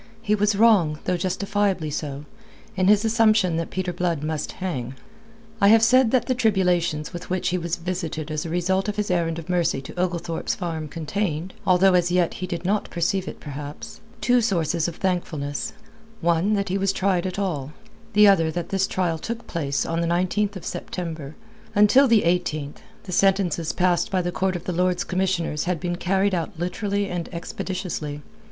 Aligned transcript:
He 0.23 0.33
was 0.33 0.55
wrong 0.55 0.97
though 1.03 1.15
justifiably 1.15 1.91
so 1.91 2.25
in 2.75 2.87
his 2.87 3.05
assumption 3.05 3.57
that 3.57 3.69
Peter 3.69 3.93
Blood 3.93 4.23
must 4.23 4.53
hang. 4.53 4.95
I 5.61 5.67
have 5.67 5.83
said 5.83 6.09
that 6.09 6.25
the 6.25 6.33
tribulations 6.33 7.13
with 7.13 7.29
which 7.29 7.49
he 7.49 7.57
was 7.59 7.75
visited 7.75 8.31
as 8.31 8.43
a 8.43 8.49
result 8.49 8.89
of 8.89 8.95
his 8.95 9.11
errand 9.11 9.37
of 9.37 9.47
mercy 9.47 9.79
to 9.83 9.99
Oglethorpe's 9.99 10.55
Farm 10.55 10.87
contained 10.87 11.53
although 11.67 11.93
as 11.93 12.09
yet 12.11 12.33
he 12.41 12.47
did 12.47 12.65
not 12.65 12.89
perceive 12.89 13.27
it, 13.27 13.39
perhaps 13.39 14.01
two 14.21 14.41
sources 14.41 14.87
of 14.87 14.95
thankfulness: 14.95 15.71
one 16.19 16.53
that 16.55 16.69
he 16.69 16.79
was 16.79 16.91
tried 16.91 17.27
at 17.27 17.37
all; 17.37 17.71
the 18.13 18.27
other 18.27 18.49
that 18.49 18.71
his 18.71 18.87
trial 18.87 19.19
took 19.19 19.45
place 19.45 19.85
on 19.85 20.01
the 20.01 20.07
19th 20.07 20.55
of 20.55 20.65
September. 20.65 21.35
Until 21.75 22.07
the 22.07 22.23
18th, 22.23 22.77
the 23.03 23.11
sentences 23.11 23.71
passed 23.71 24.09
by 24.09 24.23
the 24.23 24.31
court 24.31 24.55
of 24.55 24.63
the 24.63 24.73
Lords 24.73 25.03
Commissioners 25.03 25.65
had 25.65 25.79
been 25.79 25.95
carried 25.97 26.33
out 26.33 26.57
literally 26.57 27.07
and 27.07 27.29
expeditiously. 27.31 28.23